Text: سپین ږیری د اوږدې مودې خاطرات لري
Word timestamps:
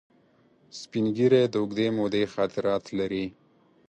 سپین 0.79 1.05
ږیری 1.17 1.43
د 1.49 1.55
اوږدې 1.61 1.87
مودې 1.97 2.23
خاطرات 2.33 2.83
لري 2.99 3.25